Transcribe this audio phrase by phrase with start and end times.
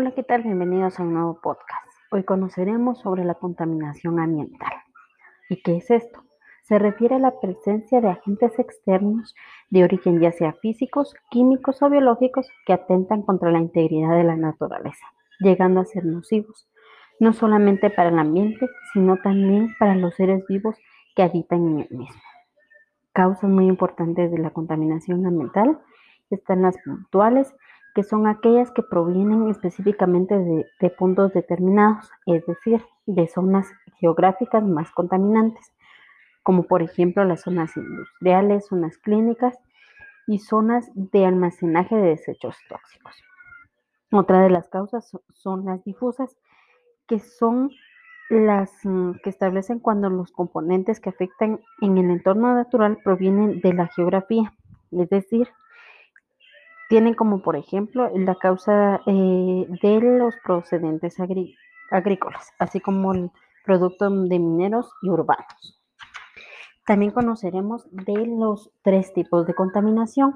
[0.00, 0.42] Hola, ¿qué tal?
[0.44, 1.86] Bienvenidos a un nuevo podcast.
[2.10, 4.72] Hoy conoceremos sobre la contaminación ambiental.
[5.50, 6.24] ¿Y qué es esto?
[6.62, 9.34] Se refiere a la presencia de agentes externos
[9.68, 14.36] de origen ya sea físicos, químicos o biológicos que atentan contra la integridad de la
[14.36, 15.04] naturaleza,
[15.38, 16.66] llegando a ser nocivos,
[17.18, 20.76] no solamente para el ambiente, sino también para los seres vivos
[21.14, 22.22] que habitan en el mismo.
[23.12, 25.78] Causas muy importantes de la contaminación ambiental
[26.30, 27.54] están las puntuales
[28.00, 33.66] que son aquellas que provienen específicamente de, puntos determinados, es decir, de zonas
[33.98, 35.70] geográficas más contaminantes,
[36.42, 39.58] como por ejemplo las zonas industriales, zonas clínicas
[40.26, 43.14] y zonas de almacenaje de desechos tóxicos.
[44.10, 46.38] Otra de las causas son las difusas,
[47.06, 47.70] que son
[48.30, 53.74] las mm, que establecen cuando los componentes que afectan en el entorno natural provienen de
[53.74, 54.54] la geografía,
[54.90, 55.50] es decir,
[56.90, 61.18] tienen como por ejemplo la causa eh, de los procedentes
[61.90, 63.30] agrícolas, así como el
[63.64, 65.80] producto de mineros y urbanos.
[66.84, 70.34] También conoceremos de los tres tipos de contaminación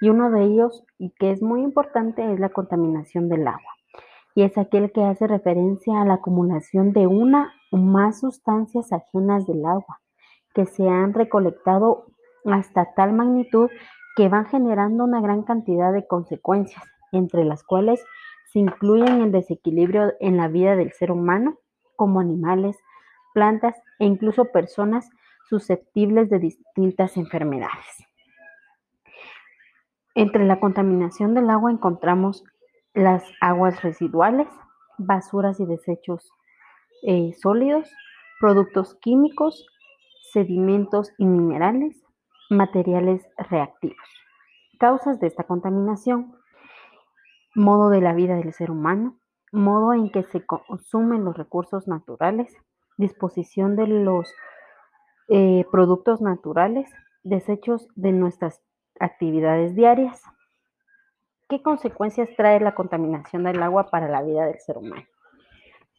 [0.00, 3.74] y uno de ellos, y que es muy importante, es la contaminación del agua.
[4.34, 9.46] Y es aquel que hace referencia a la acumulación de una o más sustancias ajenas
[9.46, 10.00] del agua
[10.54, 12.06] que se han recolectado
[12.46, 13.68] hasta tal magnitud
[14.16, 18.04] que van generando una gran cantidad de consecuencias, entre las cuales
[18.52, 21.58] se incluyen el desequilibrio en la vida del ser humano,
[21.96, 22.76] como animales,
[23.32, 25.10] plantas e incluso personas
[25.48, 28.06] susceptibles de distintas enfermedades.
[30.14, 32.44] Entre la contaminación del agua encontramos
[32.94, 34.46] las aguas residuales,
[34.96, 36.30] basuras y desechos
[37.02, 37.90] eh, sólidos,
[38.38, 39.66] productos químicos,
[40.32, 42.03] sedimentos y minerales,
[42.50, 44.08] materiales reactivos.
[44.78, 46.36] Causas de esta contaminación.
[47.54, 49.16] Modo de la vida del ser humano,
[49.52, 52.52] modo en que se consumen los recursos naturales,
[52.96, 54.34] disposición de los
[55.28, 56.90] eh, productos naturales,
[57.22, 58.60] desechos de nuestras
[58.98, 60.22] actividades diarias.
[61.48, 65.06] ¿Qué consecuencias trae la contaminación del agua para la vida del ser humano?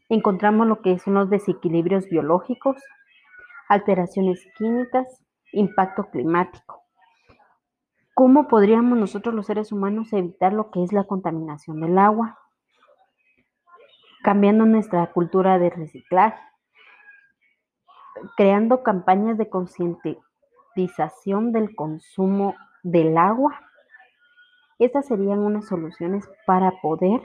[0.10, 2.78] Encontramos lo que son los desequilibrios biológicos,
[3.70, 6.84] alteraciones químicas, impacto climático.
[8.14, 12.40] ¿Cómo podríamos nosotros los seres humanos evitar lo que es la contaminación del agua?
[14.24, 16.40] Cambiando nuestra cultura de reciclaje,
[18.38, 23.60] creando campañas de concientización del consumo del agua.
[24.80, 27.22] Estas serían unas soluciones para poder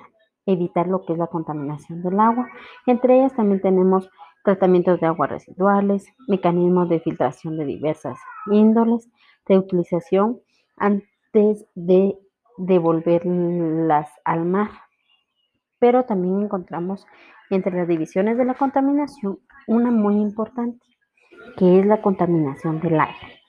[0.47, 2.49] evitar lo que es la contaminación del agua.
[2.87, 4.11] Entre ellas también tenemos
[4.45, 8.19] tratamientos de aguas residuales, mecanismos de filtración de diversas
[8.51, 9.09] índoles,
[9.47, 10.41] de utilización
[10.77, 12.17] antes de
[12.57, 14.71] devolverlas al mar.
[15.79, 17.07] Pero también encontramos
[17.51, 20.85] entre las divisiones de la contaminación una muy importante,
[21.57, 23.41] que es la contaminación del aire.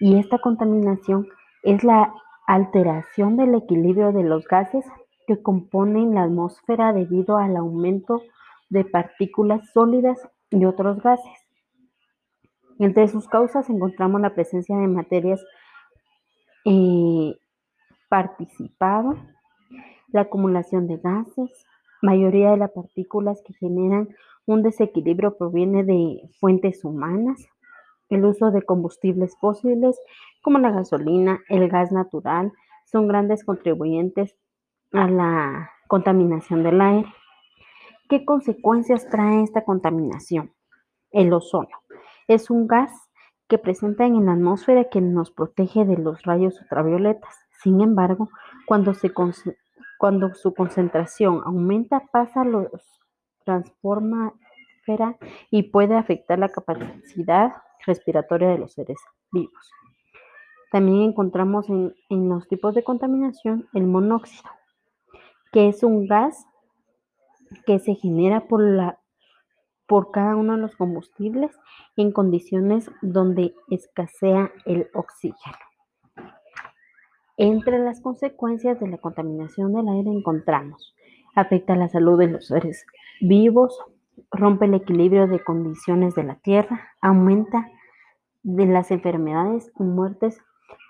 [0.00, 1.26] Y esta contaminación
[1.62, 2.12] es la
[2.46, 4.84] alteración del equilibrio de los gases
[5.26, 8.37] que componen la atmósfera debido al aumento de
[8.84, 10.18] partículas sólidas
[10.50, 11.48] y otros gases.
[12.78, 15.44] Entre sus causas encontramos la presencia de materias
[16.64, 17.34] eh,
[18.08, 19.16] participado,
[20.08, 21.66] la acumulación de gases,
[22.02, 24.08] mayoría de las partículas que generan
[24.46, 27.46] un desequilibrio proviene de fuentes humanas,
[28.08, 30.00] el uso de combustibles fósiles
[30.42, 32.52] como la gasolina, el gas natural,
[32.86, 34.34] son grandes contribuyentes
[34.92, 37.08] a la contaminación del aire.
[38.08, 40.54] ¿Qué consecuencias trae esta contaminación?
[41.10, 41.68] El ozono
[42.26, 42.90] es un gas
[43.48, 47.34] que presenta en la atmósfera que nos protege de los rayos ultravioletas.
[47.62, 48.30] Sin embargo,
[48.66, 52.70] cuando, su concentración aumenta, pasa a los
[53.44, 54.32] transforma
[55.50, 57.52] y puede afectar la capacidad
[57.86, 58.98] respiratoria de los seres
[59.30, 59.70] vivos.
[60.72, 64.50] También encontramos en, en los tipos de contaminación el monóxido,
[65.52, 66.46] que es un gas
[67.66, 68.98] que se genera por, la,
[69.86, 71.50] por cada uno de los combustibles
[71.96, 75.56] en condiciones donde escasea el oxígeno.
[77.36, 80.94] Entre las consecuencias de la contaminación del aire encontramos,
[81.36, 82.84] afecta la salud de los seres
[83.20, 83.78] vivos,
[84.32, 87.70] rompe el equilibrio de condiciones de la tierra, aumenta
[88.42, 90.40] de las enfermedades y muertes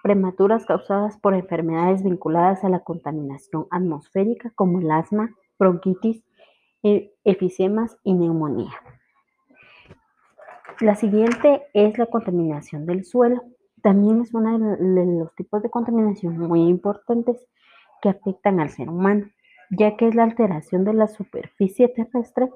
[0.02, 6.22] prematuras causadas por enfermedades vinculadas a la contaminación atmosférica como el asma, bronquitis,
[7.24, 8.72] efisemas y neumonía.
[10.80, 13.42] La siguiente es la contaminación del suelo.
[13.82, 17.44] También es uno de los tipos de contaminación muy importantes
[18.00, 19.26] que afectan al ser humano.
[19.70, 22.48] ya que es la alteración de la superficie terrestre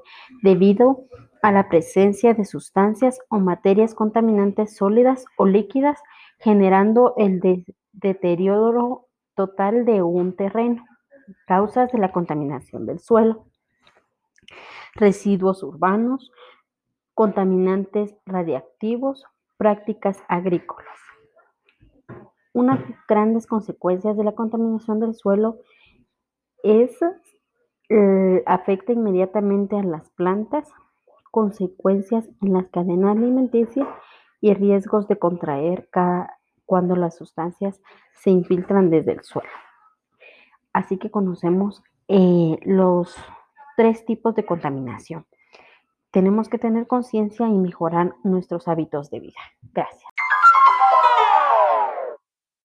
[0.42, 1.04] debido
[1.42, 6.00] a la presencia de sustancias o materias contaminantes sólidas o líquidas,
[6.38, 10.86] generando el deterioro total de un terreno.
[11.46, 13.44] Causas de la contaminación del suelo.
[14.94, 16.32] Residuos urbanos,
[17.14, 19.24] contaminantes radiactivos,
[19.56, 20.98] prácticas agrícolas.
[22.52, 25.58] Unas grandes consecuencias de la contaminación del suelo
[26.62, 26.98] es
[27.88, 30.68] eh, afecta inmediatamente a las plantas,
[31.30, 33.88] consecuencias en las cadenas alimenticias
[34.40, 35.88] y riesgos de contraer
[36.66, 37.80] cuando las sustancias
[38.14, 39.48] se infiltran desde el suelo.
[40.72, 43.16] Así que conocemos eh, los
[43.82, 45.26] tres tipos de contaminación.
[46.12, 49.40] Tenemos que tener conciencia y mejorar nuestros hábitos de vida.
[49.72, 50.11] Gracias.